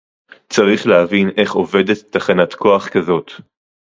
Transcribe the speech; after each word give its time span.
צריך 0.53 0.87
להבין 0.87 1.29
איך 1.37 1.51
עובדת 1.53 1.97
תחנת 2.11 2.53
כוח 2.53 2.89
כזאת 2.89 3.31